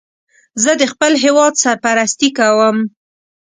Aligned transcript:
زه 0.63 0.71
د 0.81 0.83
خپل 0.91 1.11
هېواد 1.23 1.53
سرپرستی 1.63 2.29
کوم 2.37 2.77